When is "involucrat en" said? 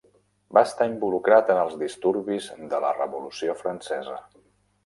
0.91-1.59